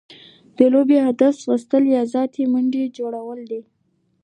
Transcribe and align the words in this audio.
د 0.57 0.59
لوبي 0.73 0.97
هدف 1.07 1.33
ډېر 1.35 1.41
ځغستل 1.41 1.83
يا 1.95 2.01
زیاتي 2.13 2.43
منډي 2.53 2.83
جوړول 2.97 3.39
دي. 3.51 3.61